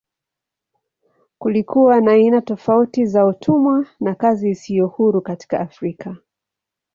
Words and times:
Kulikuwa 1.37 2.01
na 2.01 2.11
aina 2.11 2.41
tofauti 2.41 3.05
za 3.05 3.25
utumwa 3.25 3.87
na 3.99 4.15
kazi 4.15 4.49
isiyo 4.49 4.87
huru 4.87 5.21
katika 5.21 5.59
Afrika. 5.59 6.15